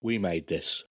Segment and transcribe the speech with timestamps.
[0.00, 0.84] We made this.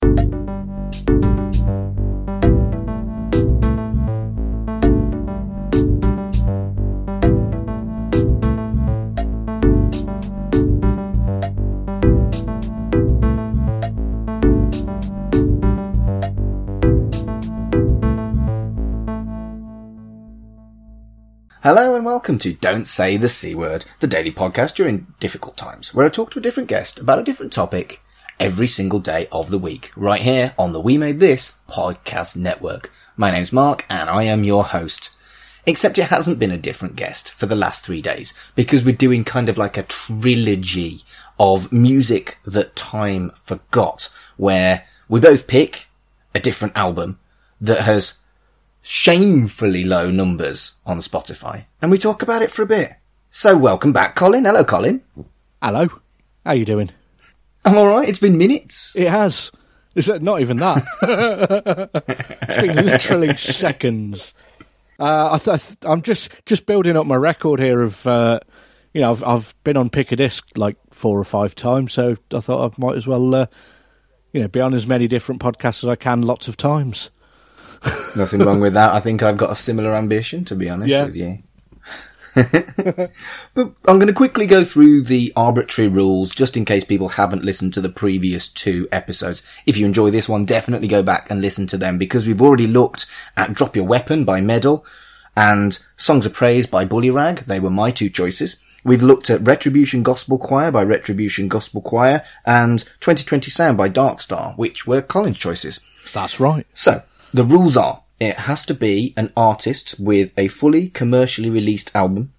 [21.64, 25.94] Hello and welcome to Don't Say the C Word, the daily podcast during difficult times,
[25.94, 28.02] where I talk to a different guest about a different topic
[28.40, 32.92] every single day of the week, right here on the We Made This podcast network.
[33.16, 35.10] My name's Mark and I am your host.
[35.66, 39.24] Except it hasn't been a different guest for the last three days because we're doing
[39.24, 41.02] kind of like a trilogy
[41.40, 45.88] of music that time forgot where we both pick
[46.34, 47.20] a different album
[47.60, 48.16] that has
[48.82, 52.94] shamefully low numbers on Spotify and we talk about it for a bit.
[53.30, 54.46] So welcome back, Colin.
[54.46, 55.02] Hello, Colin.
[55.62, 55.90] Hello.
[56.46, 56.92] How you doing?
[57.68, 58.08] I'm alright.
[58.10, 58.96] It's been minutes.
[58.96, 59.52] It has.
[59.96, 60.84] Is it not even that?
[62.42, 64.34] it's been literally seconds.
[65.00, 68.40] Uh, I th- I'm just just building up my record here of, uh,
[68.94, 72.16] you know, I've, I've been on Pick a Disc like four or five times, so
[72.34, 73.46] I thought I might as well, uh,
[74.34, 77.12] you know, be on as many different podcasts as I can, lots of times.
[78.16, 78.96] Nothing wrong with that.
[78.96, 81.04] I think I've got a similar ambition, to be honest Yeah.
[81.06, 81.44] with you.
[83.56, 87.44] but I'm going to quickly go through the arbitrary rules just in case people haven't
[87.44, 89.42] listened to the previous two episodes.
[89.66, 92.68] If you enjoy this one, definitely go back and listen to them because we've already
[92.68, 94.86] looked at Drop Your Weapon by Medal
[95.36, 97.46] and Songs of Praise by Bullyrag.
[97.46, 98.58] They were my two choices.
[98.84, 104.56] We've looked at Retribution Gospel Choir by Retribution Gospel Choir and 2020 Sound by Darkstar,
[104.58, 105.80] which were Colin's choices.
[106.14, 106.68] That's right.
[106.76, 107.02] So,
[107.34, 112.34] the rules are, it has to be an artist with a fully commercially released album,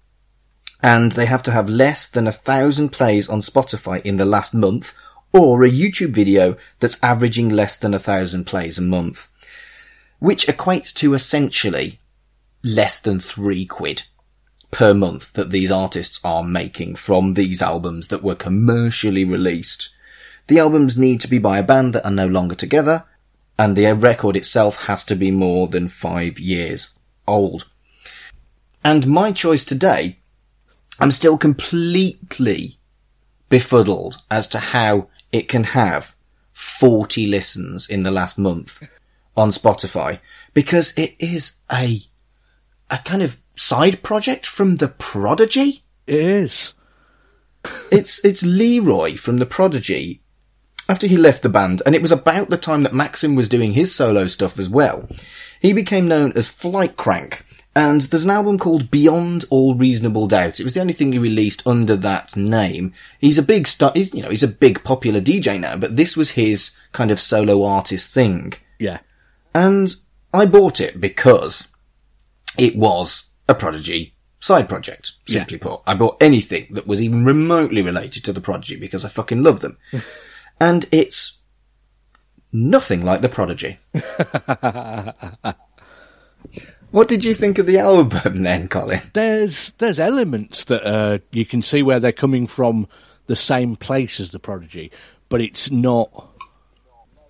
[0.81, 4.53] and they have to have less than a thousand plays on Spotify in the last
[4.53, 4.95] month,
[5.31, 9.27] or a YouTube video that's averaging less than a thousand plays a month,
[10.19, 11.99] which equates to essentially
[12.63, 14.03] less than three quid
[14.71, 19.89] per month that these artists are making from these albums that were commercially released.
[20.47, 23.05] The albums need to be by a band that are no longer together,
[23.59, 26.91] and the record itself has to be more than five years
[27.27, 27.69] old.
[28.85, 30.19] And my choice today,
[30.97, 32.79] I'm still completely
[33.49, 36.15] befuddled as to how it can have
[36.53, 38.89] 40 listens in the last month
[39.35, 40.19] on Spotify
[40.53, 41.99] because it is a,
[42.89, 45.83] a kind of side project from the Prodigy.
[46.07, 46.73] It is.
[47.91, 50.21] It's, it's Leroy from the Prodigy
[50.89, 53.73] after he left the band, and it was about the time that Maxim was doing
[53.73, 55.07] his solo stuff as well.
[55.61, 57.45] He became known as Flight Crank,
[57.75, 60.59] and there's an album called Beyond All Reasonable Doubt.
[60.59, 62.93] It was the only thing he released under that name.
[63.19, 66.17] He's a big star, he's, you know, he's a big popular DJ now, but this
[66.17, 68.53] was his kind of solo artist thing.
[68.79, 68.99] Yeah.
[69.53, 69.93] And
[70.33, 71.67] I bought it because
[72.57, 75.81] it was a Prodigy side project, simply put.
[75.85, 79.59] I bought anything that was even remotely related to the Prodigy because I fucking love
[79.59, 79.77] them.
[80.59, 81.37] and it's
[82.51, 83.79] nothing like the Prodigy.
[86.91, 89.01] what did you think of the album then, Colin?
[89.13, 92.87] There's there's elements that uh, you can see where they're coming from
[93.27, 94.91] the same place as the Prodigy,
[95.29, 96.27] but it's not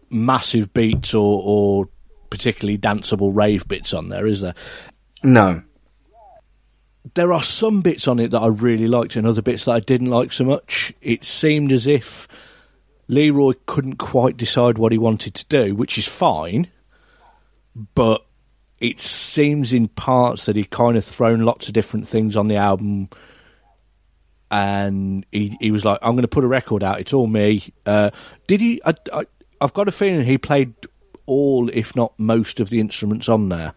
[0.10, 1.90] massive beats or, or
[2.30, 4.56] particularly danceable rave bits on there, is there?
[5.24, 5.62] No.
[7.16, 9.80] there are some bits on it that I really liked and other bits that I
[9.82, 10.94] didn't like so much.
[11.02, 12.28] It seemed as if
[13.10, 16.68] Leroy couldn't quite decide what he wanted to do, which is fine,
[17.94, 18.26] but
[18.80, 22.56] it seems in parts that he kind of thrown lots of different things on the
[22.56, 23.10] album
[24.52, 27.74] and he, he was like, I'm going to put a record out, it's all me.
[27.86, 28.12] Uh,
[28.48, 28.82] did he?
[28.86, 29.26] I, I,
[29.62, 30.74] I've got a feeling he played
[31.26, 33.74] all, if not most, of the instruments on there.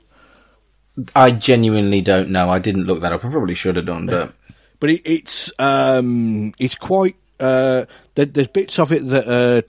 [1.16, 2.50] I genuinely don't know.
[2.50, 3.25] I didn't look that up.
[3.25, 4.34] I probably should have done, but
[4.78, 7.16] but it, it's um, it's quite.
[7.43, 9.63] Uh, there, there's bits of it that are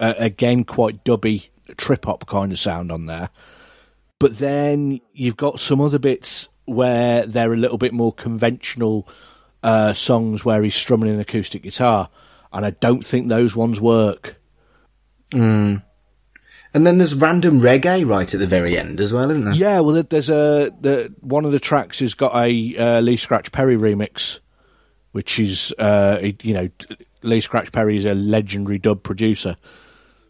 [0.00, 3.30] uh, again quite dubby, trip hop kind of sound on there.
[4.18, 9.08] But then you've got some other bits where they're a little bit more conventional
[9.62, 12.08] uh, songs where he's strumming an acoustic guitar,
[12.52, 14.36] and I don't think those ones work.
[16.74, 19.54] and then there's random reggae right at the very end as well, isn't there?
[19.54, 23.52] Yeah, well, there's a the one of the tracks has got a uh, Lee Scratch
[23.52, 24.40] Perry remix,
[25.14, 26.68] which is uh, you know
[27.22, 29.56] Lee Scratch Perry is a legendary dub producer,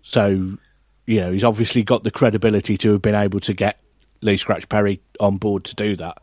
[0.02, 0.58] so
[1.06, 3.80] you know he's obviously got the credibility to have been able to get
[4.20, 6.18] Lee Scratch Perry on board to do that,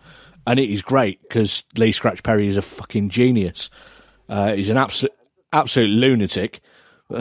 [0.45, 3.71] and it is great because Lee Scratch Perry is a fucking genius.
[4.29, 5.13] Uh, he's an absolute
[5.51, 6.61] absolute lunatic.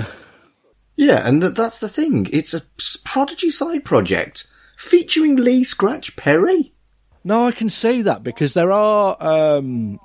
[0.96, 2.28] Yeah, and th- that's the thing.
[2.30, 2.60] It's a
[3.04, 4.46] Prodigy side project
[4.76, 6.74] featuring Lee Scratch Perry.
[7.24, 9.16] No, I can see that because there are.
[9.18, 9.98] Um,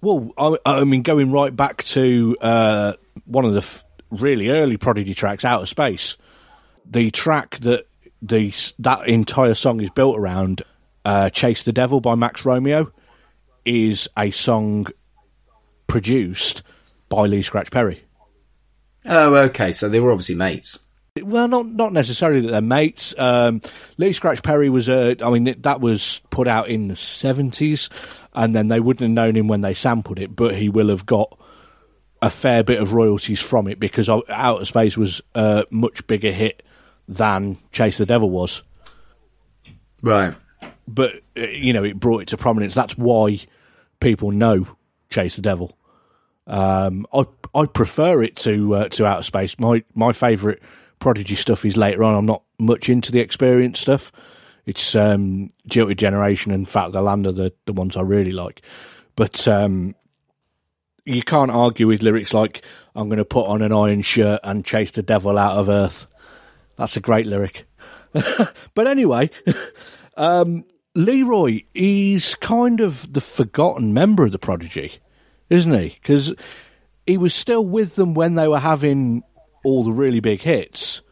[0.00, 2.92] well, I, I mean, going right back to uh,
[3.24, 6.16] one of the f- really early Prodigy tracks, "Out of Space,"
[6.84, 7.86] the track that
[8.22, 10.62] the that entire song is built around,
[11.04, 12.90] uh, "Chase the Devil" by Max Romeo,
[13.64, 14.86] is a song
[15.86, 16.62] produced
[17.08, 18.02] by Lee Scratch Perry.
[19.04, 19.72] Oh, okay.
[19.72, 20.78] So they were obviously mates.
[21.20, 23.14] Well, not not necessarily that they're mates.
[23.18, 23.60] Um,
[23.98, 25.16] Lee Scratch Perry was a.
[25.22, 27.90] I mean, that was put out in the seventies,
[28.34, 31.06] and then they wouldn't have known him when they sampled it, but he will have
[31.06, 31.36] got
[32.22, 36.30] a fair bit of royalties from it because Out of Space was a much bigger
[36.30, 36.62] hit
[37.08, 38.62] than Chase the Devil was.
[40.02, 40.34] Right.
[40.86, 42.74] But uh, you know, it brought it to prominence.
[42.74, 43.40] That's why
[44.00, 44.66] people know
[45.08, 45.76] Chase the Devil.
[46.46, 49.58] Um, I I prefer it to uh, to Out of Space.
[49.58, 50.58] My my favourite
[50.98, 52.14] Prodigy stuff is later on.
[52.14, 54.12] I'm not much into the experience stuff.
[54.66, 58.62] It's um, Jilted Generation and Fat Land are the, the ones I really like.
[59.16, 59.94] But um,
[61.04, 62.62] you can't argue with lyrics like
[62.94, 66.06] "I'm going to put on an iron shirt and chase the devil out of Earth."
[66.76, 67.66] That's a great lyric.
[68.74, 69.30] but anyway,
[70.16, 70.64] um,
[70.94, 74.94] Leroy is kind of the forgotten member of the Prodigy,
[75.48, 75.88] isn't he?
[75.90, 76.34] Because
[77.06, 79.22] he was still with them when they were having
[79.64, 81.02] all the really big hits.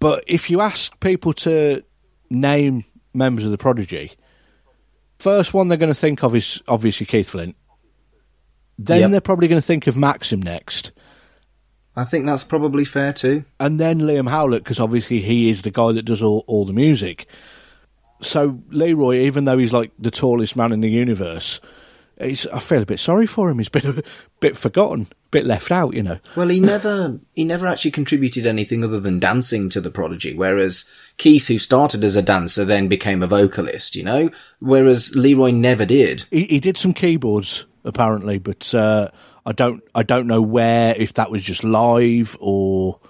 [0.00, 1.82] But if you ask people to
[2.30, 2.84] name
[3.14, 4.12] members of the Prodigy,
[5.18, 7.56] first one they're going to think of is obviously Keith Flint.
[8.78, 9.10] Then Yep.
[9.10, 10.92] they're probably going to think of Maxim next.
[11.96, 13.44] I think that's probably fair too.
[13.58, 16.72] and then Liam Howlett because obviously he is the guy that does all, all the
[16.72, 17.26] music.
[18.22, 21.60] So Leroy, even though he's like the tallest man in the universe,
[22.20, 23.58] he's, I feel a bit sorry for him.
[23.58, 24.02] He's been a
[24.40, 26.18] bit forgotten, bit left out, you know.
[26.36, 30.34] Well, he never he never actually contributed anything other than dancing to the Prodigy.
[30.34, 30.84] Whereas
[31.16, 33.96] Keith, who started as a dancer, then became a vocalist.
[33.96, 34.30] You know,
[34.60, 36.24] whereas Leroy never did.
[36.30, 39.10] He, he did some keyboards apparently, but uh,
[39.44, 43.00] I don't I don't know where if that was just live or.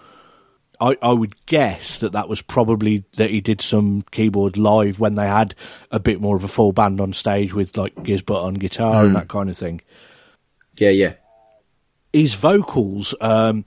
[0.80, 5.16] I, I would guess that that was probably that he did some keyboard live when
[5.16, 5.56] they had
[5.90, 9.02] a bit more of a full band on stage with like Gizz Butt on guitar
[9.02, 9.80] and that kind of thing.
[10.76, 11.14] Yeah, yeah.
[12.18, 13.64] His vocals, um,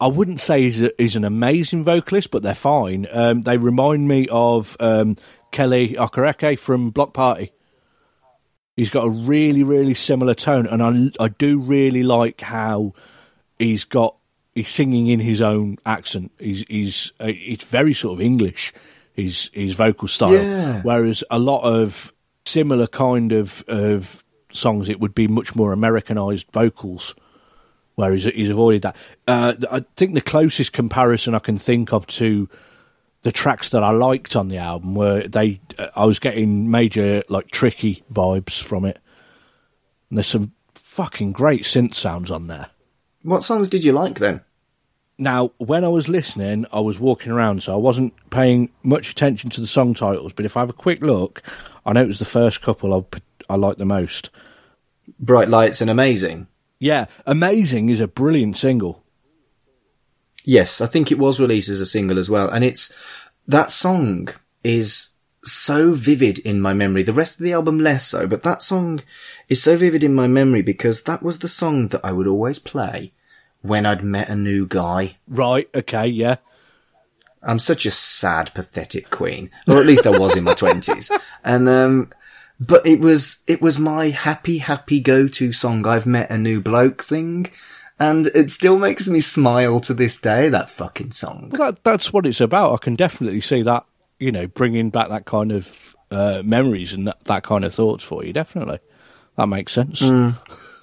[0.00, 3.06] I wouldn't say he's, a, he's an amazing vocalist, but they're fine.
[3.12, 5.16] Um, they remind me of um,
[5.52, 7.52] Kele Okereke from Bloc Party.
[8.74, 12.94] He's got a really, really similar tone, and I, I do really like how
[13.58, 14.16] he's got
[14.54, 16.32] he's singing in his own accent.
[16.38, 18.72] He's he's uh, it's very sort of English.
[19.12, 20.80] His his vocal style, Yeah.
[20.80, 22.14] whereas a lot of
[22.46, 27.14] similar kind of of songs, it would be much more Americanized vocals
[28.00, 28.96] where he's, he's avoided that.
[29.26, 32.48] Uh, I think the closest comparison I can think of to
[33.22, 35.60] the tracks that I liked on the album were they.
[35.78, 38.98] Uh, I was getting major like Tricky vibes from it.
[40.08, 42.68] And there's some fucking great synth sounds on there.
[43.22, 44.40] What songs did you like then?
[45.18, 49.50] Now, when I was listening, I was walking around, so I wasn't paying much attention
[49.50, 50.32] to the song titles.
[50.32, 51.42] But if I have a quick look,
[51.84, 53.20] I know it was the first couple I
[53.50, 54.30] I liked the most.
[55.18, 56.46] Bright Lights and Amazing.
[56.80, 59.04] Yeah, "Amazing" is a brilliant single.
[60.44, 62.92] Yes, I think it was released as a single as well, and it's
[63.46, 64.30] that song
[64.64, 65.10] is
[65.44, 67.02] so vivid in my memory.
[67.02, 69.02] The rest of the album less so, but that song
[69.48, 72.58] is so vivid in my memory because that was the song that I would always
[72.58, 73.12] play
[73.62, 75.16] when I'd met a new guy.
[75.28, 75.68] Right?
[75.74, 76.36] Okay, yeah.
[77.42, 81.10] I'm such a sad, pathetic queen, or at least I was in my twenties.
[81.44, 82.10] And um,
[82.60, 85.86] but it was it was my happy, happy go-to song.
[85.86, 87.50] I've met a new bloke thing,
[87.98, 90.50] and it still makes me smile to this day.
[90.50, 91.50] That fucking song.
[91.52, 92.74] Well, that, that's what it's about.
[92.74, 93.86] I can definitely see that,
[94.18, 98.04] you know, bringing back that kind of uh, memories and that, that kind of thoughts
[98.04, 98.34] for you.
[98.34, 98.80] Definitely.
[99.36, 100.02] That makes sense.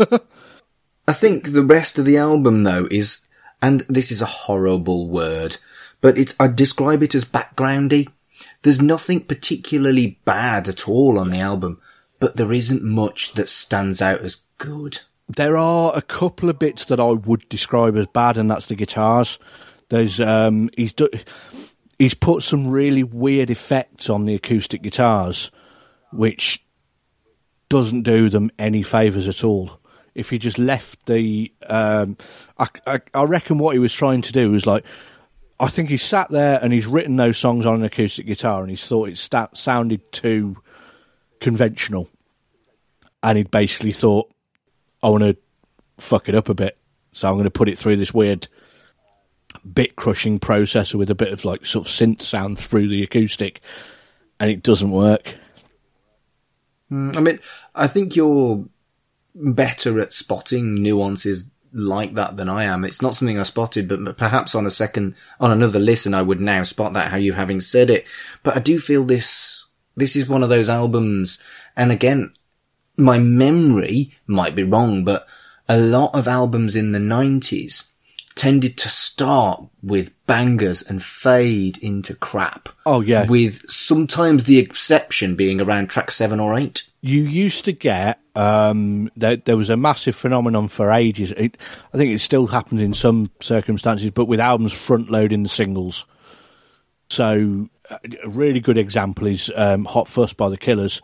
[1.07, 3.19] I think the rest of the album though is,
[3.61, 5.57] and this is a horrible word,
[6.01, 8.09] but it, I'd describe it as backgroundy.
[8.63, 11.79] There's nothing particularly bad at all on the album,
[12.19, 14.99] but there isn't much that stands out as good.
[15.27, 18.75] There are a couple of bits that I would describe as bad, and that's the
[18.75, 19.39] guitars.
[19.89, 21.09] There's um, he's do,
[21.97, 25.51] he's put some really weird effects on the acoustic guitars,
[26.11, 26.63] which
[27.69, 29.79] doesn't do them any favors at all.
[30.15, 32.17] If he just left the, um,
[32.57, 34.83] I, I, I reckon what he was trying to do was like,
[35.59, 38.69] I think he sat there and he's written those songs on an acoustic guitar, and
[38.69, 39.17] he's thought it
[39.55, 40.57] sounded too
[41.41, 42.09] conventional,
[43.23, 44.31] and he'd basically thought,
[45.01, 45.37] I want to
[45.97, 46.77] fuck it up a bit,
[47.11, 48.47] so I'm going to put it through this weird
[49.73, 53.61] bit crushing processor with a bit of like sort of synth sound through the acoustic,
[54.39, 55.33] and it doesn't work.
[56.91, 57.39] Mm, I mean,
[57.73, 58.65] I think you're
[59.33, 61.45] better at spotting nuances
[61.77, 62.83] like that than I am.
[62.83, 66.41] It's not something I spotted, but perhaps on a second, on another listen, I would
[66.41, 68.05] now spot that how you having said it.
[68.43, 69.65] But I do feel this,
[69.95, 71.39] this is one of those albums.
[71.75, 72.33] And again,
[72.97, 75.27] my memory might be wrong, but
[75.69, 77.83] a lot of albums in the nineties
[78.37, 82.69] tended to start with bangers and fade into crap.
[82.85, 83.25] Oh yeah.
[83.25, 86.83] With sometimes the exception being around track seven or eight.
[87.01, 91.31] You used to get um, there, there was a massive phenomenon for ages.
[91.31, 91.57] It,
[91.93, 96.05] I think it still happens in some circumstances, but with albums front loading the singles.
[97.09, 101.01] So a really good example is um, "Hot Fuss" by the Killers.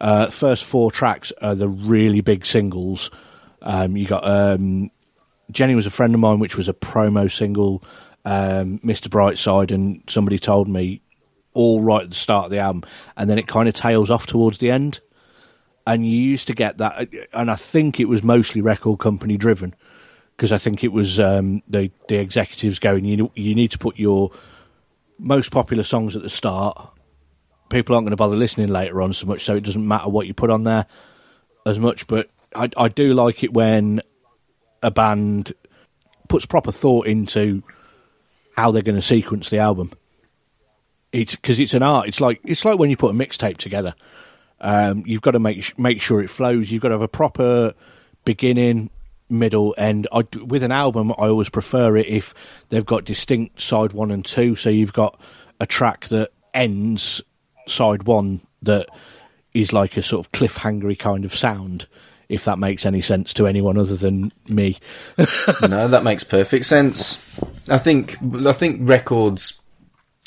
[0.00, 3.10] Uh, first four tracks are the really big singles.
[3.62, 4.90] Um, you got um,
[5.50, 7.82] Jenny was a friend of mine, which was a promo single.
[8.24, 9.08] Um, Mr.
[9.08, 11.00] Brightside, and somebody told me
[11.54, 12.82] all right at the start of the album,
[13.16, 15.00] and then it kind of tails off towards the end.
[15.86, 19.74] And you used to get that, and I think it was mostly record company driven,
[20.36, 23.96] because I think it was um, the the executives going, you you need to put
[23.96, 24.32] your
[25.18, 26.92] most popular songs at the start.
[27.68, 30.26] People aren't going to bother listening later on so much, so it doesn't matter what
[30.26, 30.86] you put on there
[31.64, 32.06] as much.
[32.06, 34.02] But I, I do like it when
[34.82, 35.52] a band
[36.28, 37.62] puts proper thought into
[38.56, 39.92] how they're going to sequence the album.
[41.12, 42.08] It's because it's an art.
[42.08, 43.94] It's like it's like when you put a mixtape together.
[44.60, 46.70] Um, you've got to make make sure it flows.
[46.70, 47.74] You've got to have a proper
[48.24, 48.90] beginning,
[49.28, 50.08] middle, end.
[50.12, 52.34] I, with an album, I always prefer it if
[52.68, 54.56] they've got distinct side one and two.
[54.56, 55.20] So you've got
[55.60, 57.22] a track that ends
[57.66, 58.88] side one that
[59.54, 61.86] is like a sort of cliffhangery kind of sound,
[62.28, 64.78] if that makes any sense to anyone other than me.
[65.62, 67.18] no, that makes perfect sense.
[67.68, 69.60] I think I think records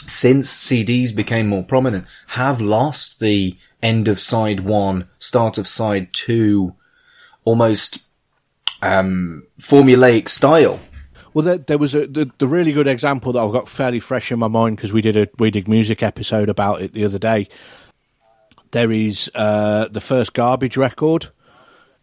[0.05, 6.11] since CDs became more prominent have lost the end of side one, start of side
[6.13, 6.75] two,
[7.45, 7.99] almost
[8.81, 10.79] um, formulaic style.
[11.33, 14.31] Well, there, there was a the, the, really good example that I've got fairly fresh
[14.31, 17.19] in my mind because we did a we did music episode about it the other
[17.19, 17.47] day.
[18.71, 21.29] There is uh, the first Garbage record.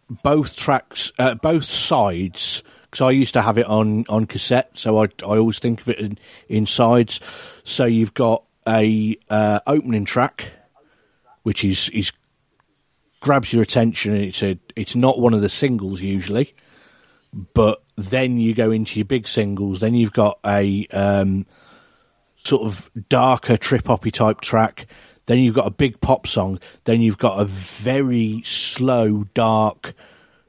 [0.09, 5.03] Both tracks, uh, both sides, because I used to have it on, on cassette, so
[5.03, 7.19] I I always think of it in, in sides.
[7.63, 10.51] So you've got a uh, opening track,
[11.43, 12.11] which is is
[13.19, 14.15] grabs your attention.
[14.15, 16.53] It's a it's not one of the singles usually,
[17.53, 19.79] but then you go into your big singles.
[19.79, 21.45] Then you've got a um,
[22.37, 24.87] sort of darker trip hoppy type track.
[25.27, 26.59] Then you've got a big pop song.
[26.85, 29.93] Then you've got a very slow, dark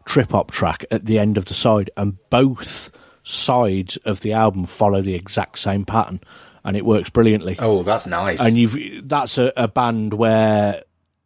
[0.06, 2.90] trip hop track at the end of the side, and both
[3.22, 6.20] sides of the album follow the exact same pattern,
[6.64, 7.56] and it works brilliantly.
[7.58, 8.40] Oh, that's nice.
[8.40, 10.82] And you've that's a, a band where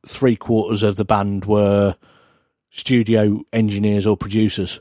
[0.06, 1.94] three quarters of the band were
[2.71, 4.80] studio engineers or producers,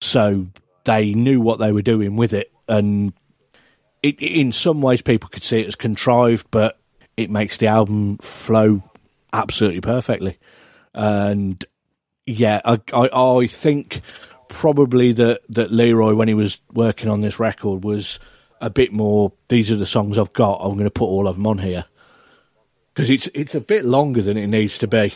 [0.00, 0.46] so
[0.84, 3.12] they knew what they were doing with it, and
[4.02, 6.78] it, in some ways people could see it as contrived, but
[7.16, 8.82] it makes the album flow
[9.32, 10.38] absolutely perfectly.
[10.94, 11.64] And
[12.26, 14.00] yeah, I, I, I think
[14.48, 18.18] probably that, that Leroy, when he was working on this record, was
[18.60, 19.32] a bit more.
[19.48, 20.60] These are the songs I've got.
[20.60, 21.84] I'm going to put all of them on here
[22.94, 25.14] because it's it's a bit longer than it needs to be.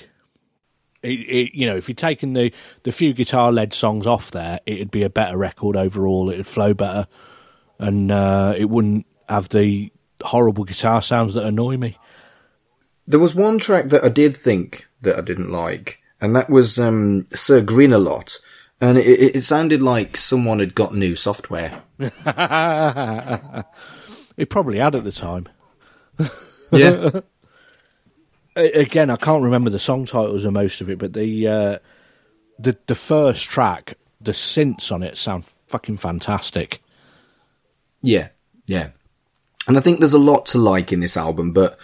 [1.01, 2.53] It, it, you know, if you'd taken the,
[2.83, 6.29] the few guitar led songs off there, it'd be a better record overall.
[6.29, 7.07] It'd flow better,
[7.79, 11.99] and uh, it wouldn't have the horrible guitar sounds that annoy me.
[13.07, 16.79] There was one track that I did think that I didn't like, and that was
[16.79, 18.39] um, Sir Grin-a-Lot,
[18.81, 21.83] and it, it sounded like someone had got new software.
[21.99, 22.11] it
[24.51, 25.49] probably had at the time.
[26.71, 27.21] Yeah.
[28.57, 31.79] Again, I can't remember the song titles or most of it, but the uh,
[32.59, 36.83] the the first track, the synths on it sound fucking fantastic.
[38.03, 38.29] Yeah,
[38.67, 38.91] yeah.
[39.69, 41.79] And I think there's a lot to like in this album, but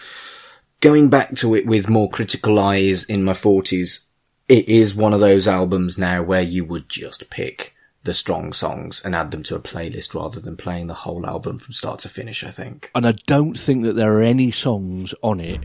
[0.80, 4.06] going back to it with more critical eyes in my forties,
[4.48, 9.00] it is one of those albums now where you would just pick the strong songs
[9.04, 12.08] and add them to a playlist rather than playing the whole album from start to
[12.08, 12.90] finish, I think.
[12.94, 15.60] And I don't think that there are any songs on it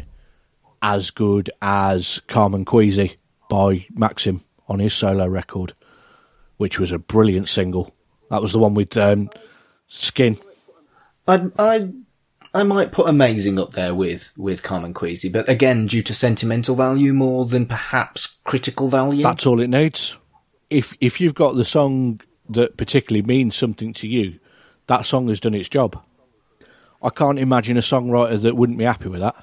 [0.81, 3.17] as good as Carmen Queasy
[3.49, 5.73] by Maxim on his solo record,
[6.57, 7.93] which was a brilliant single.
[8.29, 9.29] That was the one with um,
[9.87, 10.37] Skin.
[11.27, 11.89] I I
[12.53, 16.75] I might put Amazing up there with, with Carmen Queasy, but again, due to sentimental
[16.75, 19.23] value more than perhaps critical value.
[19.23, 20.17] That's all it needs.
[20.69, 24.39] If if you've got the song that particularly means something to you,
[24.87, 26.01] that song has done its job.
[27.01, 29.35] I can't imagine a songwriter that wouldn't be happy with that.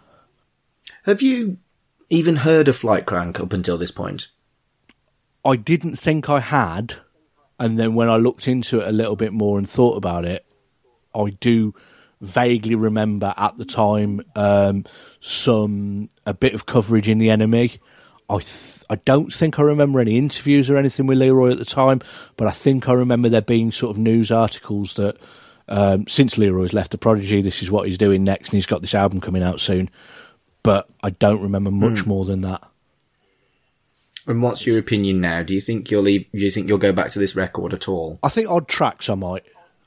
[1.05, 1.59] Have you
[2.11, 4.29] even heard of Flight Crank up until this point?
[5.45, 6.97] I didn't think I had,
[7.59, 10.45] and then when I looked into it a little bit more and thought about it,
[11.15, 11.75] I do
[12.27, 14.85] vaguely remember at the time um,
[15.21, 17.79] some a bit of coverage in the NME.
[18.29, 21.65] I th- I don't think I remember any interviews or anything with Leroy at the
[21.65, 22.01] time,
[22.37, 25.17] but I think I remember there being sort of news articles that
[25.69, 28.81] um, since Leroy's left the Prodigy, this is what he's doing next, and he's got
[28.81, 29.91] this album coming out soon.
[30.63, 32.63] But I don't remember much more than that.
[34.27, 35.43] And what's your opinion now?
[35.43, 37.89] Do you think you'll leave, do you think you'll go back to this record at
[37.89, 38.19] all?
[38.23, 39.45] I think odd tracks I might.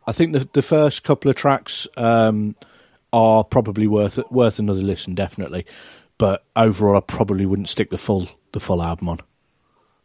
[0.10, 2.56] I think the the first couple of tracks um,
[3.14, 5.68] are probably worth worth another listen, definitely.
[6.18, 9.20] But overall, I probably wouldn't stick the full the full album on.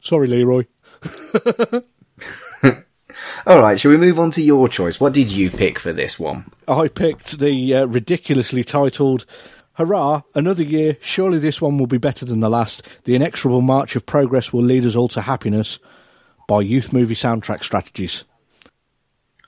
[0.00, 0.66] Sorry, Leroy.
[3.46, 5.00] All right, shall we move on to your choice?
[5.00, 6.52] What did you pick for this one?
[6.68, 9.24] I picked the uh, ridiculously titled
[9.78, 10.98] Hurrah, another year.
[11.00, 12.82] Surely this one will be better than the last.
[13.04, 15.78] The inexorable march of progress will lead us all to happiness
[16.46, 18.24] by youth movie soundtrack strategies.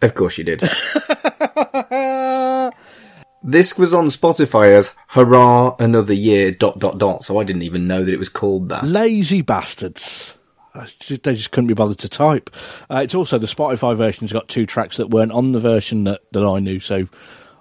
[0.03, 0.61] Of course you did.
[3.43, 7.89] this was on Spotify as Hurrah Another Year dot dot dot, so I didn't even
[7.89, 8.85] know that it was called that.
[8.85, 10.35] Lazy bastards.
[10.75, 12.51] Uh, They just couldn't be bothered to type.
[12.91, 16.21] Uh, it's also the Spotify version's got two tracks that weren't on the version that,
[16.33, 17.09] that I knew, so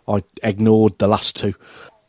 [0.08, 1.54] I ignored the last two.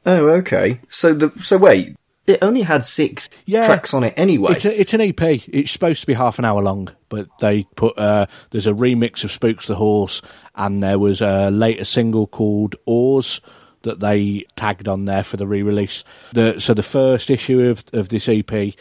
[0.05, 0.81] Oh, okay.
[0.89, 3.67] So the so wait, it only had six Yeah.
[3.67, 4.53] tracks on it anyway.
[4.53, 5.21] It's, a, it's an EP.
[5.23, 9.25] It's supposed to be half an hour long, but they put uh, there's a remix
[9.25, 10.23] of Spooks the Horse,
[10.55, 13.41] and there was a later single called Oars
[13.83, 16.03] that they tagged on there for the re-release.
[16.33, 18.75] The, so the first issue of of this EP,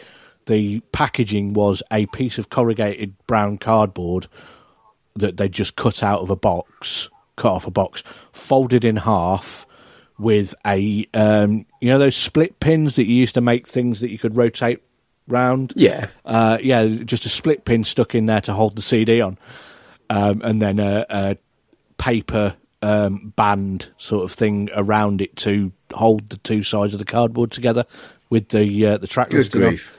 [0.48, 4.28] the packaging was a piece of corrugated brown cardboard
[5.16, 9.66] that they just cut out of a box, cut off a box, folded in half
[10.18, 14.10] with a um, you know those split pins that you used to make things that
[14.10, 14.82] you could rotate
[15.28, 15.74] round.
[15.76, 16.08] yeah.
[16.24, 19.38] Uh, yeah, just a split pin stuck in there to hold the CD on,
[20.10, 21.38] um, and then a, a
[21.98, 27.06] paper um, band sort of thing around it to hold the two sides of the
[27.06, 27.86] cardboard together
[28.30, 29.70] with the uh, the track Good listing on.
[29.70, 29.92] grief.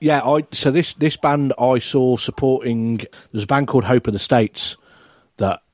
[0.00, 4.14] Yeah, I so this this band I saw supporting there's a band called Hope of
[4.14, 4.76] the States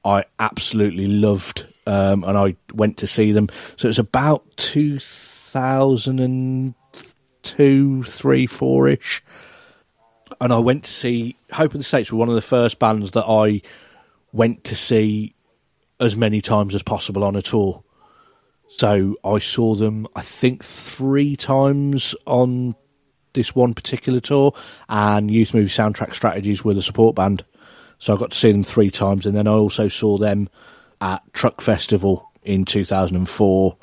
[0.06, 3.48] I absolutely loved, um, and I went to see them.
[3.76, 6.74] So it was about two thousand and
[7.42, 9.22] two, three, four ish,
[10.40, 13.10] and I went to see Hope of the States were one of the first bands
[13.12, 13.62] that I
[14.32, 15.34] went to see
[15.98, 17.82] as many times as possible on a tour.
[18.68, 22.76] So I saw them, I think, three times on
[23.32, 24.54] this one particular tour,
[24.88, 27.44] and Youth Movie Soundtrack Strategies were the support band.
[27.98, 30.48] So I got to see them three times, and then I also saw them
[31.00, 33.76] at Truck Festival in 2004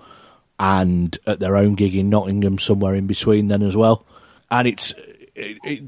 [0.59, 4.05] and at their own gig in Nottingham somewhere in between then as well.
[4.51, 4.93] And it's
[5.35, 5.83] it, it,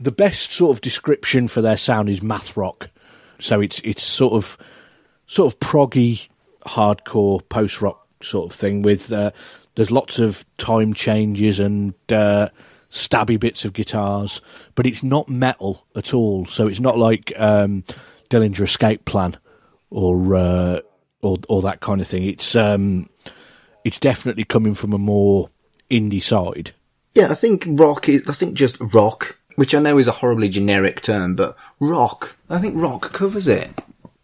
[0.00, 2.90] the best sort of description for their sound is math rock.
[3.40, 4.56] So it's it's sort of
[5.26, 6.28] sort of proggy,
[6.66, 8.82] hardcore post rock sort of thing.
[8.82, 9.32] With uh,
[9.74, 12.48] there's lots of time changes and uh,
[12.90, 14.40] stabby bits of guitars,
[14.74, 16.46] but it's not metal at all.
[16.46, 17.84] So it's not like um,
[18.30, 19.36] Dillinger Escape Plan
[19.90, 20.80] or uh,
[21.22, 22.24] or or that kind of thing.
[22.24, 23.08] It's um,
[23.84, 25.48] it's definitely coming from a more
[25.90, 26.72] indie side.
[27.14, 30.48] Yeah, I think rock is, I think just rock, which I know is a horribly
[30.48, 33.70] generic term, but rock, I think rock covers it.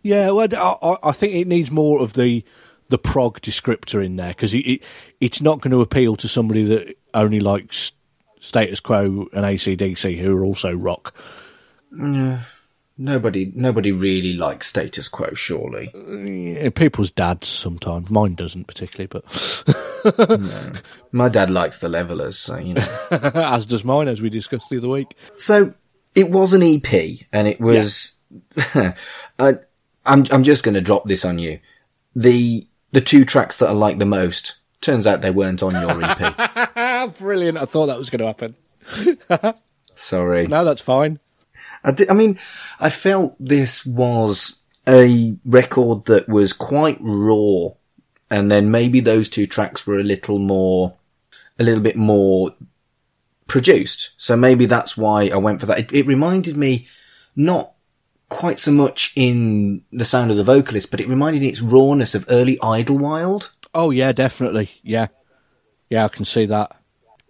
[0.02, 0.46] Yeah, well,
[0.82, 2.44] I, I- think it needs more of the
[2.90, 4.82] the prog descriptor in there because it, it
[5.18, 7.92] it's not going to appeal to somebody that only likes
[8.44, 11.14] Status Quo and ACDC, who are also rock.
[12.96, 15.90] Nobody, nobody really likes Status Quo, surely.
[15.94, 18.10] Yeah, people's dads sometimes.
[18.10, 19.24] Mine doesn't particularly, but
[21.12, 22.98] My dad likes the Levellers, so, you know.
[23.10, 25.16] as does mine, as we discussed the other week.
[25.36, 25.74] so,
[26.14, 28.12] it was an EP, and it was,
[28.74, 28.94] I,
[30.06, 31.58] I'm, I'm just gonna drop this on you.
[32.14, 34.54] The, the two tracks that I like the most,
[34.84, 37.18] turns out they weren't on your EP.
[37.18, 37.58] Brilliant!
[37.58, 39.54] I thought that was going to happen.
[39.94, 40.46] Sorry.
[40.46, 41.18] No, that's fine.
[41.82, 42.38] I, di- I mean,
[42.80, 47.70] I felt this was a record that was quite raw,
[48.30, 50.94] and then maybe those two tracks were a little more,
[51.58, 52.54] a little bit more
[53.46, 54.12] produced.
[54.16, 55.78] So maybe that's why I went for that.
[55.78, 56.88] It, it reminded me
[57.36, 57.72] not
[58.28, 62.14] quite so much in the sound of the vocalist, but it reminded me its rawness
[62.14, 63.50] of early Idlewild.
[63.74, 64.70] Oh yeah, definitely.
[64.82, 65.08] Yeah,
[65.90, 66.76] yeah, I can see that.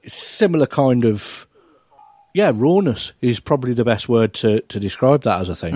[0.07, 1.47] Similar kind of.
[2.35, 5.51] Yeah, rawness is probably the best word to, to describe that as.
[5.51, 5.75] I think.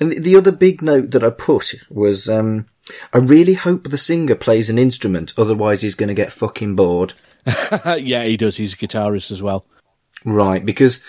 [0.00, 2.66] And the- the other big note that I put was, um,
[3.12, 7.12] I really hope the singer plays an instrument, otherwise he's going to get fucking bored.
[7.84, 8.56] yeah, he does.
[8.56, 9.66] He's a guitarist as well.
[10.24, 11.02] Right, because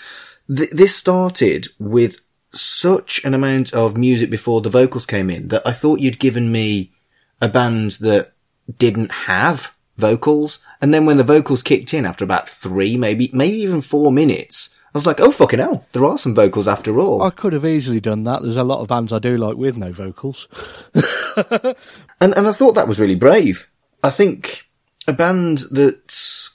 [0.54, 2.20] th- this started with
[2.52, 6.52] such an amount of music before the vocals came in that I thought you'd given
[6.52, 6.92] me
[7.40, 8.31] a band that
[8.78, 10.60] didn't have vocals.
[10.80, 14.70] And then when the vocals kicked in after about three, maybe, maybe even four minutes,
[14.94, 17.22] I was like, oh fucking hell, there are some vocals after all.
[17.22, 18.42] I could have easily done that.
[18.42, 20.48] There's a lot of bands I do like with no vocals.
[20.94, 21.74] and,
[22.20, 23.68] and I thought that was really brave.
[24.02, 24.66] I think
[25.06, 26.50] a band that's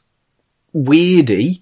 [0.76, 1.62] weirdy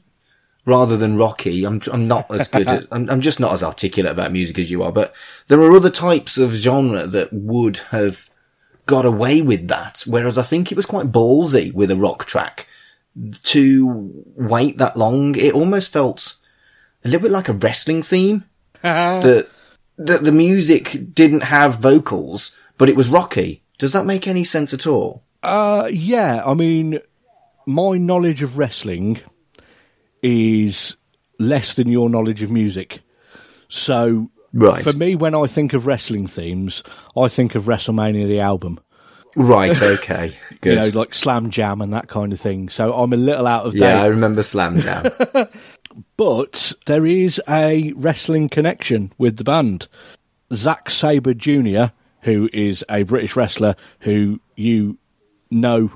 [0.66, 1.66] rather than rocky.
[1.66, 2.68] I'm I'm not as good.
[2.68, 4.92] at, I'm I'm just not as articulate about music as you are.
[4.92, 5.16] But
[5.48, 8.30] there are other types of genre that would have
[8.86, 10.04] got away with that.
[10.06, 12.68] Whereas I think it was quite ballsy with a rock track
[13.44, 15.36] to wait that long.
[15.36, 16.36] It almost felt
[17.04, 18.44] a little bit like a wrestling theme.
[19.22, 19.48] that
[19.98, 23.64] the, the music didn't have vocals, but it was rocky.
[23.78, 25.24] Does that make any sense at all?
[25.42, 26.44] Uh, yeah.
[26.46, 27.00] I mean,
[27.66, 29.20] my knowledge of wrestling
[30.22, 30.98] is
[31.40, 33.02] less than your knowledge of music.
[33.68, 34.84] So, Right.
[34.84, 36.82] for me, when I think of wrestling themes,
[37.16, 38.80] I think of WrestleMania the album.
[39.36, 40.38] Right, okay.
[40.62, 40.86] Good.
[40.86, 42.70] You know, like Slam Jam and that kind of thing.
[42.70, 43.82] So I'm a little out of date.
[43.82, 45.12] yeah, I remember Slam Jam.
[46.18, 49.88] But there is a wrestling connection with the band.
[50.54, 51.86] Zack Sabre Jr.,
[52.22, 54.98] who is a British wrestler who you
[55.52, 55.92] know.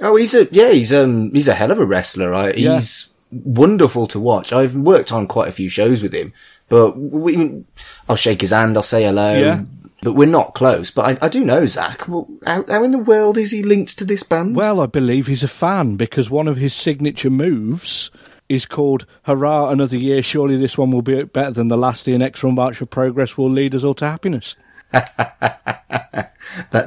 [0.00, 2.30] oh, he's a, yeah, he's, um, he's a hell of a wrestler.
[2.30, 2.56] Right?
[2.56, 2.76] Yeah.
[2.76, 4.52] He's wonderful to watch.
[4.52, 6.32] I've worked on quite a few shows with him,
[6.68, 7.64] but we,
[8.08, 9.34] I'll shake his hand, I'll say hello.
[9.34, 9.62] Yeah.
[10.02, 10.90] But we're not close.
[10.90, 12.06] But I, I do know Zack.
[12.06, 14.54] Well, how, how in the world is he linked to this band?
[14.54, 18.10] Well, I believe he's a fan because one of his signature moves
[18.48, 20.22] is called Hurrah Another Year.
[20.22, 22.04] Surely this one will be better than the last.
[22.04, 24.56] The inexorable march of progress will lead us all to happiness.
[24.92, 26.32] that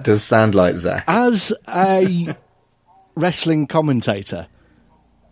[0.03, 1.03] does sound like Zack.
[1.07, 2.35] As a
[3.15, 4.47] wrestling commentator,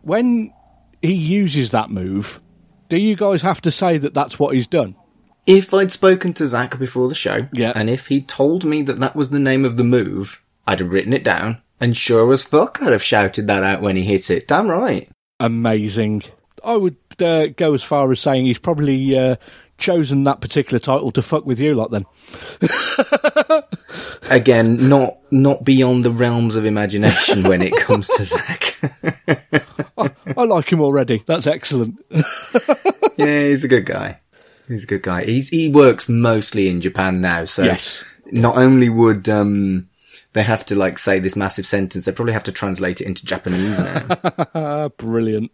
[0.01, 0.51] when
[1.01, 2.41] he uses that move,
[2.89, 4.95] do you guys have to say that that's what he's done?
[5.45, 7.71] If I'd spoken to Zack before the show, Yeah.
[7.75, 10.91] and if he'd told me that that was the name of the move, I'd have
[10.91, 14.29] written it down, and sure as fuck I'd have shouted that out when he hit
[14.31, 14.47] it.
[14.47, 15.07] Damn right.
[15.39, 16.23] amazing.
[16.63, 19.35] I would uh, go as far as saying he's probably uh,
[19.77, 22.05] chosen that particular title to fuck with you lot then.
[24.29, 28.77] Again, not not beyond the realms of imagination when it comes to Zack.
[30.37, 31.23] I like him already.
[31.25, 31.97] That's excellent.
[32.09, 34.19] yeah, he's a good guy.
[34.67, 35.25] He's a good guy.
[35.25, 38.03] He's he works mostly in Japan now, so Yes.
[38.31, 39.89] not only would um
[40.33, 43.25] they have to like say this massive sentence, they probably have to translate it into
[43.25, 44.89] Japanese now.
[44.97, 45.51] Brilliant.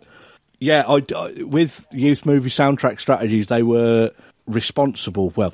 [0.61, 4.11] Yeah, I, I- with youth movie soundtrack strategies, they were
[4.45, 5.33] responsible.
[5.35, 5.53] Well,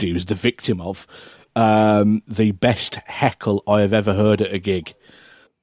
[0.00, 1.06] he was the victim of
[1.54, 4.94] um, the best heckle I have ever heard at a gig.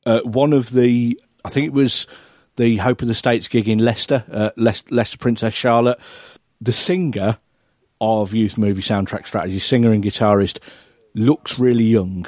[0.05, 2.07] Uh, one of the, I think it was
[2.55, 5.99] the Hope of the States gig in Leicester, uh, Leic- Leicester Princess Charlotte.
[6.61, 7.37] The singer
[7.99, 10.59] of youth movie soundtrack strategy, singer and guitarist,
[11.13, 12.25] looks really young,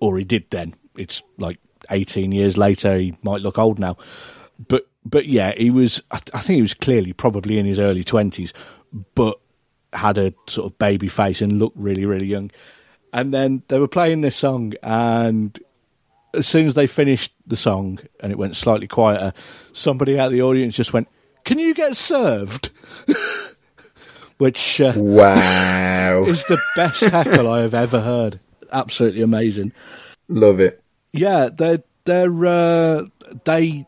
[0.00, 0.74] or he did then.
[0.96, 1.58] It's like
[1.90, 3.96] 18 years later, he might look old now.
[4.68, 6.02] But but yeah, he was.
[6.10, 8.52] I, th- I think he was clearly probably in his early 20s,
[9.14, 9.38] but
[9.92, 12.50] had a sort of baby face and looked really really young.
[13.12, 15.58] And then they were playing this song, and
[16.34, 19.34] as soon as they finished the song and it went slightly quieter,
[19.72, 21.08] somebody out of the audience just went,
[21.44, 22.70] "Can you get served?"
[24.38, 26.24] Which uh, wow.
[26.26, 28.40] is the best heckle I have ever heard.
[28.72, 29.72] Absolutely amazing.
[30.28, 30.82] Love it.
[31.12, 33.04] Yeah, they're they're uh,
[33.44, 33.86] they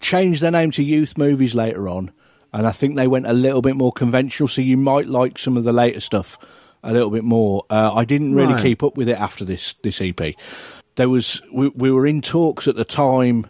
[0.00, 2.10] changed their name to Youth Movies later on,
[2.52, 4.48] and I think they went a little bit more conventional.
[4.48, 6.38] So you might like some of the later stuff
[6.82, 7.64] a little bit more.
[7.70, 8.62] Uh, I didn't really Right.
[8.62, 10.34] keep up with it after this this EP.
[10.96, 13.46] There was we, we were in talks at the time,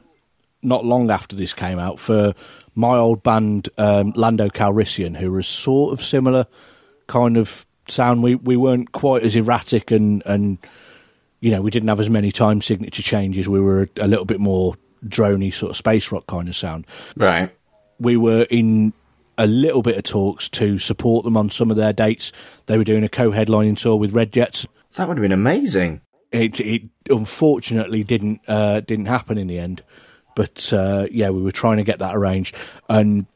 [0.62, 2.34] not long after this came out, for
[2.74, 6.46] my old band um, Lando Calrissian, who was sort of similar
[7.06, 8.22] kind of sound.
[8.22, 10.58] We we weren't quite as erratic and and
[11.40, 13.48] you know we didn't have as many time signature changes.
[13.48, 14.74] We were a, a little bit more
[15.06, 16.86] drony sort of space rock kind of sound.
[17.16, 17.50] Right.
[17.98, 18.92] We were in
[19.36, 22.32] a little bit of talks to support them on some of their dates.
[22.66, 24.66] They were doing a co-headlining tour with Red Jets.
[24.94, 26.00] That would have been amazing.
[26.30, 29.82] It it unfortunately didn't uh, didn't happen in the end,
[30.34, 32.54] but uh, yeah, we were trying to get that arranged,
[32.88, 33.26] and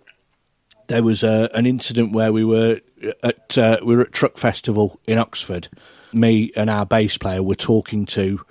[0.88, 2.80] there was a, an incident where we were
[3.22, 5.68] at uh, we were at Truck Festival in Oxford.
[6.12, 8.44] Me and our bass player were talking to.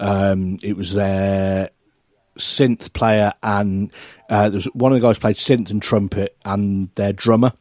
[0.00, 1.70] Um, it was their
[2.36, 3.90] synth player and
[4.30, 7.52] uh, there was one of the guys played synth and trumpet and their drummer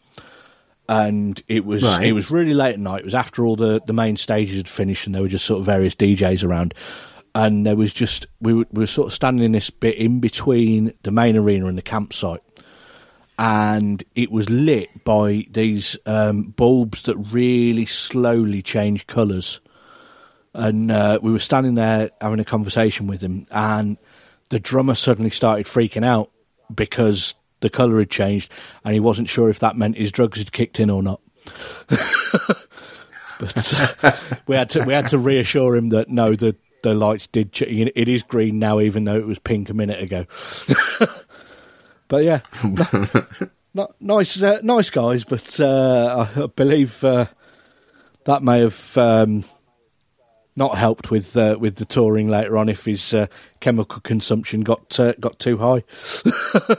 [0.87, 2.07] and it was Right.
[2.07, 2.99] it was really late at night.
[2.99, 5.59] It was after all the, the main stages had finished, and there were just sort
[5.59, 6.73] of various DJs around.
[7.33, 10.19] And there was just we were, we were sort of standing in this bit in
[10.19, 12.43] between the main arena and the campsite,
[13.37, 19.59] and it was lit by these um, bulbs that really slowly change colours.
[20.53, 23.97] And uh, we were standing there having a conversation with him, and
[24.49, 26.31] the drummer suddenly started freaking out
[26.73, 28.51] because the colour had changed,
[28.83, 31.21] and he wasn't sure if that meant his drugs had kicked in or not.
[33.39, 34.11] but uh,
[34.47, 37.51] we had to we had to reassure him that no, the the lights did.
[37.51, 40.25] Ch- it is green now, even though it was pink a minute ago.
[42.07, 42.41] but yeah,
[43.99, 45.23] nice, uh, nice guys.
[45.23, 47.25] But uh, I believe uh,
[48.25, 49.43] that may have um,
[50.55, 53.27] not helped with uh, with the touring later on if his uh,
[53.59, 55.83] chemical consumption got uh, got too high.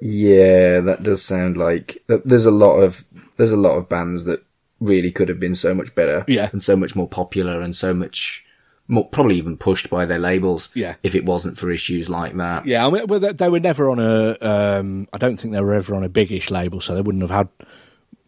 [0.00, 3.04] Yeah, that does sound like there's a lot of
[3.36, 4.44] there's a lot of bands that
[4.80, 6.50] really could have been so much better, Yeah.
[6.52, 8.44] and so much more popular, and so much
[8.86, 10.94] more probably even pushed by their labels, Yeah.
[11.02, 12.64] if it wasn't for issues like that.
[12.64, 14.36] Yeah, I mean, well, they, they were never on a.
[14.40, 17.30] Um, I don't think they were ever on a biggish label, so they wouldn't have
[17.36, 17.48] had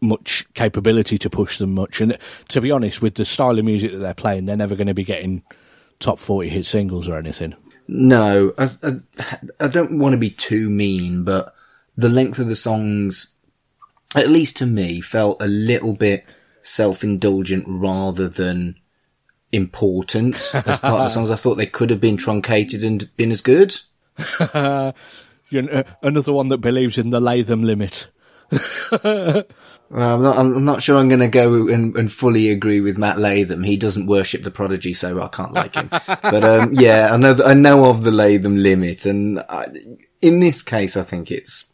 [0.01, 2.01] much capability to push them much.
[2.01, 2.17] And
[2.49, 4.93] to be honest, with the style of music that they're playing, they're never going to
[4.93, 5.43] be getting
[5.99, 7.55] top forty hit singles or anything.
[7.87, 8.91] No, I, I,
[9.59, 11.53] I don't want to be too mean, but
[11.97, 13.27] the length of the songs,
[14.15, 16.25] at least to me, felt a little bit
[16.63, 18.77] self-indulgent rather than
[19.51, 21.29] important as part of the songs.
[21.29, 23.77] I thought they could have been truncated and been as good.
[25.53, 28.07] Know, uh, another one that believes in the Latham limit.
[29.91, 32.97] Well, I'm not, I'm not sure I'm going to go and, and fully agree with
[32.97, 33.63] Matt Latham.
[33.63, 35.89] He doesn't worship the prodigy, so I can't like him.
[35.89, 39.65] but um, yeah, I know th- I know of the Latham limit, and I,
[40.21, 41.65] in this case, I think it's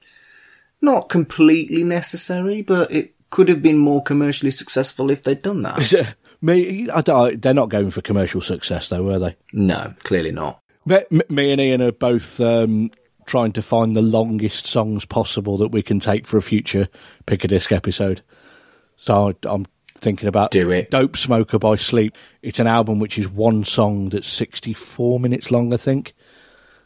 [0.82, 6.16] not completely necessary, but it could have been more commercially successful if they'd done that.
[6.42, 9.36] Me, I don't, they're not going for commercial success, though, were they?
[9.54, 10.60] no, clearly not.
[10.86, 12.90] Me, me and Ian are both um,
[13.28, 16.88] trying to find the longest songs possible that we can take for a future
[17.26, 18.22] pick a disc episode.
[18.96, 20.90] So I- I'm thinking about Do it.
[20.92, 22.16] Dope Smoker by Sleep.
[22.42, 26.14] It's an album which is one song that's 64 minutes long, I think.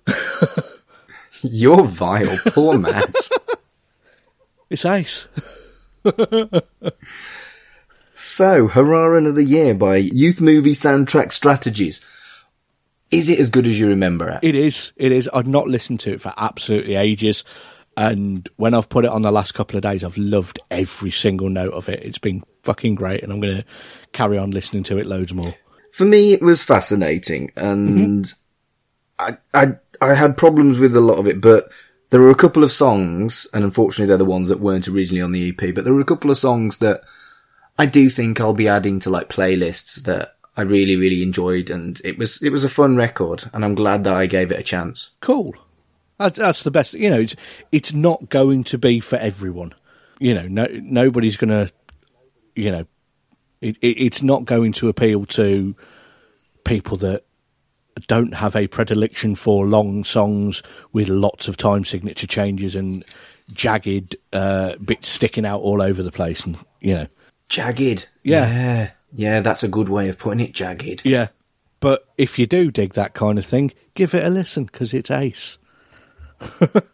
[1.43, 3.15] You're vile, poor Matt.
[4.69, 5.27] It's ace.
[8.13, 11.99] so, Hurrah of the Year by Youth Movie Soundtrack Strategies.
[13.11, 14.39] Is it as good as you remember it?
[14.41, 14.93] It is.
[14.95, 15.29] It is.
[15.33, 17.43] I've not listened to it for absolutely ages.
[17.97, 21.49] And when I've put it on the last couple of days, I've loved every single
[21.49, 22.03] note of it.
[22.03, 23.21] It's been fucking great.
[23.21, 23.65] And I'm going to
[24.13, 25.53] carry on listening to it loads more.
[25.91, 29.37] For me, it was fascinating, and mm-hmm.
[29.53, 31.69] I, I, I had problems with a lot of it, but
[32.11, 35.33] there were a couple of songs, and unfortunately, they're the ones that weren't originally on
[35.33, 35.75] the EP.
[35.75, 37.01] But there were a couple of songs that
[37.77, 41.99] I do think I'll be adding to like playlists that I really, really enjoyed, and
[42.03, 44.63] it was it was a fun record, and I'm glad that I gave it a
[44.63, 45.09] chance.
[45.19, 45.55] Cool.
[46.19, 46.93] That's, that's the best.
[46.93, 47.35] You know, it's
[47.71, 49.73] it's not going to be for everyone.
[50.19, 51.71] You know, no nobody's going to.
[52.55, 52.85] You know,
[53.61, 55.75] it, it, it's not going to appeal to
[56.63, 57.25] people that
[58.07, 60.61] don't have a predilection for long songs
[60.93, 63.03] with lots of time signature changes and
[63.53, 67.07] jagged uh, bits sticking out all over the place, and you know,
[67.49, 68.47] Jagged, Yeah.
[68.47, 70.53] yeah, yeah, that's a good way of putting it.
[70.53, 71.03] Jagged.
[71.05, 71.27] yeah.
[71.79, 75.09] But if you do dig that kind of thing, give it a listen because it's
[75.09, 75.57] ace.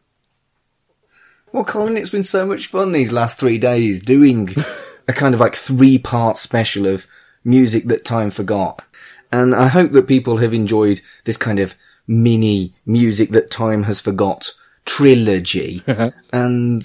[1.51, 4.49] Well, Colin, it's been so much fun these last three days doing
[5.07, 7.07] a kind of like three part special of
[7.43, 8.83] music that time forgot.
[9.31, 11.75] And I hope that people have enjoyed this kind of
[12.05, 14.51] mini music that time has forgot
[14.85, 15.83] trilogy.
[16.33, 16.83] and,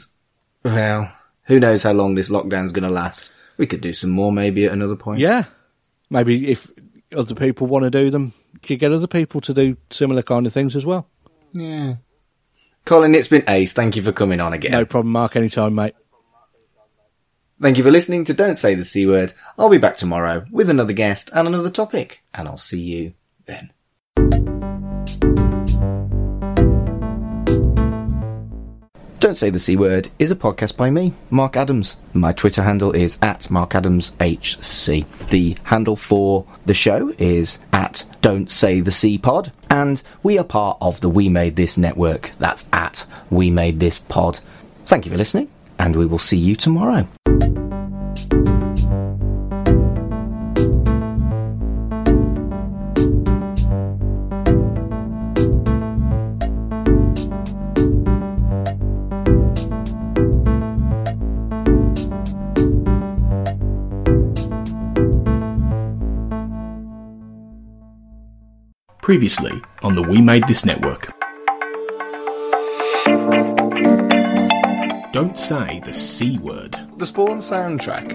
[0.64, 1.12] well,
[1.44, 3.30] who knows how long this lockdown's going to last.
[3.62, 5.20] We could do some more maybe at another point.
[5.20, 5.44] Yeah.
[6.10, 6.68] Maybe if
[7.16, 10.48] other people want to do them, you could get other people to do similar kind
[10.48, 11.06] of things as well.
[11.52, 11.94] Yeah.
[12.84, 13.72] Colin, it's been ace.
[13.72, 14.72] Thank you for coming on again.
[14.72, 15.36] No problem, Mark.
[15.36, 15.94] Anytime, mate.
[17.60, 19.32] Thank you for listening to Don't Say the C Word.
[19.56, 23.14] I'll be back tomorrow with another guest and another topic, and I'll see you
[23.46, 23.70] then.
[29.22, 31.96] Don't Say the C Word is a podcast by me, Mark Adams.
[32.12, 35.28] My Twitter handle is at MarkAdamsHC.
[35.28, 40.44] The handle for the show is at Don't Say the C Pod, and we are
[40.44, 42.32] part of the We Made This network.
[42.40, 44.40] That's at We Made This Pod.
[44.86, 47.06] Thank you for listening, and we will see you tomorrow.
[69.12, 71.12] Previously on the We Made This Network.
[75.12, 76.74] Don't say the C word.
[76.96, 78.08] The Spawn soundtrack.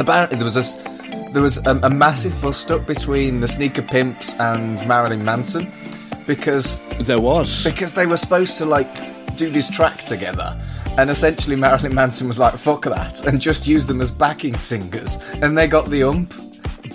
[0.00, 0.76] Apparently, there was a s-
[1.34, 5.70] there was a, a massive bust up between the Sneaker Pimps and Marilyn Manson
[6.26, 7.62] because There was.
[7.62, 8.88] because they were supposed to like
[9.36, 10.58] do this track together.
[10.96, 15.18] And essentially, Marilyn Manson was like, "Fuck that," and just use them as backing singers,
[15.42, 16.32] and they got the ump.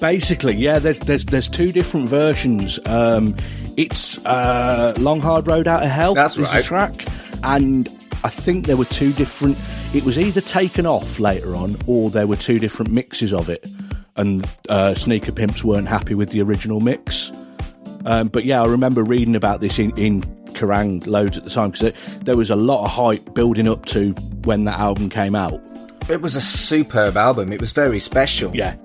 [0.03, 0.79] Basically, yeah.
[0.79, 2.77] There's there's there's two different versions.
[2.87, 3.37] Um,
[3.77, 6.13] it's uh, Long Hard Road Out of Hell.
[6.13, 7.05] That's is the track,
[7.41, 7.87] and
[8.25, 9.57] I think there were two different.
[9.93, 13.65] It was either taken off later on, or there were two different mixes of it,
[14.17, 17.31] and uh, Sneaker Pimps weren't happy with the original mix.
[18.05, 21.71] Um, but yeah, I remember reading about this in, in Kerrang loads at the time
[21.71, 24.11] because there was a lot of hype building up to
[24.43, 25.61] when that album came out.
[26.09, 27.53] It was a superb album.
[27.53, 28.53] It was very special.
[28.53, 28.75] Yeah,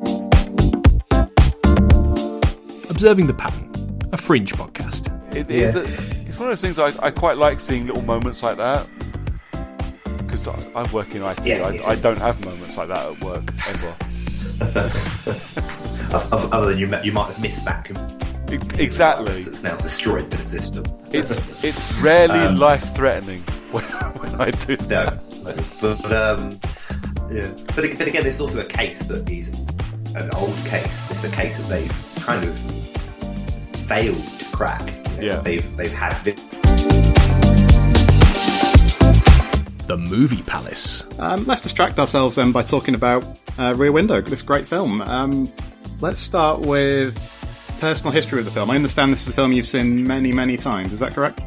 [2.88, 3.70] Observing the Pattern,
[4.12, 5.06] a fringe podcast.
[5.34, 5.76] It is.
[5.76, 5.82] A,
[6.26, 8.88] it's one of those things I, I quite like seeing little moments like that.
[10.18, 11.86] Because I, I work in IT, Yeah, I, yeah.
[11.86, 13.94] I don't have moments like that at work ever.
[16.10, 17.86] Other other than you, you might have missed that.
[18.78, 19.42] Exactly.
[19.42, 20.84] That's now destroyed the system.
[21.12, 23.40] It's it's rarely Um, life threatening
[23.72, 25.18] when, when I do that.
[25.44, 26.58] no, no, but, but um,
[27.30, 27.48] yeah.
[27.76, 29.50] But, but again, it's also a case that is
[30.16, 31.10] an old case.
[31.10, 32.56] It's a case that they've kind of
[33.86, 34.82] failed to crack.
[34.86, 35.36] You know, Yeah.
[35.40, 36.14] they've they've had
[39.86, 41.06] The Movie Palace.
[41.18, 43.24] Um, let's distract ourselves then by talking about
[43.58, 45.00] uh, Rear Window, this great film.
[45.02, 45.50] Um,
[46.00, 47.16] let's start with
[47.80, 48.70] personal history of the film.
[48.70, 50.92] I understand this is a film you've seen many, many times.
[50.92, 51.40] Is that correct?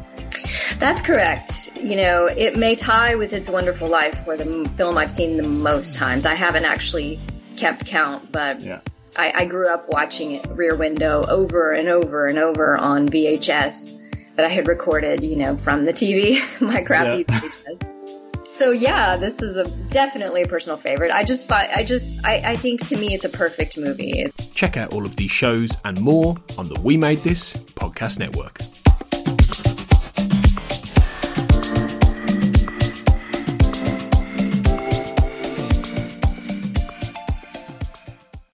[0.78, 1.70] That's correct.
[1.80, 5.10] You know, it may tie with It's a Wonderful Life for the m- film I've
[5.10, 6.26] seen the most times.
[6.26, 7.20] I haven't actually
[7.62, 8.80] kept count, but Yeah.
[9.16, 14.34] I, I grew up watching it, Rear Window over and over and over on VHS
[14.36, 18.48] that I had recorded, you know, from the TV, my crappy VHS.
[18.48, 21.10] So yeah, this is a definitely a personal favorite.
[21.10, 24.26] I just fi- I just I, I think to me it's a perfect movie.
[24.54, 28.58] Check out all of these shows and more on the We Made This podcast network.